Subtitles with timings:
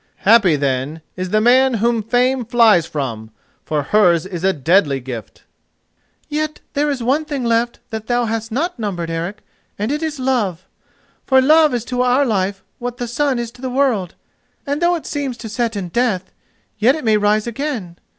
[0.25, 3.29] Happy, then, is the man whom fame flies from,
[3.63, 5.43] for hers is a deadly gift."
[6.27, 9.43] "Yet there is one thing left that thou hast not numbered, Eric,
[9.77, 13.69] and it is love—for love is to our life what the sun is to the
[13.69, 14.15] world,
[14.65, 16.31] and, though it seems to set in death,
[16.79, 17.99] yet it may rise again.